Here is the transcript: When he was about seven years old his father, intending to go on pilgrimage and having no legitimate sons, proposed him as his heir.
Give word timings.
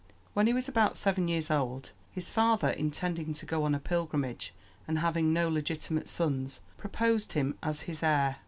When 0.33 0.47
he 0.47 0.53
was 0.53 0.67
about 0.67 0.97
seven 0.97 1.27
years 1.27 1.51
old 1.51 1.91
his 2.09 2.31
father, 2.31 2.69
intending 2.69 3.33
to 3.33 3.45
go 3.45 3.65
on 3.65 3.79
pilgrimage 3.81 4.51
and 4.87 4.97
having 4.97 5.31
no 5.31 5.47
legitimate 5.47 6.09
sons, 6.09 6.59
proposed 6.75 7.33
him 7.33 7.55
as 7.61 7.81
his 7.81 8.01
heir. 8.01 8.37